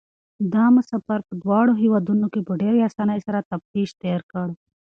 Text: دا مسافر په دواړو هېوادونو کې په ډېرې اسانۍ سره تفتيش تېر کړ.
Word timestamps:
دا 0.53 0.65
مسافر 0.77 1.19
په 1.27 1.33
دواړو 1.43 1.73
هېوادونو 1.81 2.25
کې 2.33 2.41
په 2.47 2.53
ډېرې 2.61 2.79
اسانۍ 2.89 3.19
سره 3.27 3.45
تفتيش 3.51 3.89
تېر 4.01 4.19
کړ. 4.31 4.47